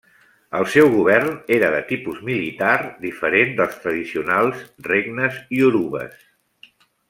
[0.59, 2.73] El seu govern era de tipus militar
[3.05, 6.19] diferent dels tradicionals regnes iorubes.